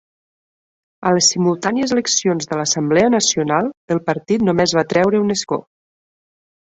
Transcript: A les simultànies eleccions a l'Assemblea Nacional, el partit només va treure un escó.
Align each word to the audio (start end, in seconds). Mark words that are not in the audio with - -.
A 1.09 1.11
les 1.17 1.27
simultànies 1.33 1.93
eleccions 1.97 2.49
a 2.55 2.59
l'Assemblea 2.61 3.11
Nacional, 3.17 3.69
el 3.97 4.01
partit 4.09 4.47
només 4.49 4.75
va 4.79 4.89
treure 4.95 5.23
un 5.27 5.35
escó. 5.41 5.65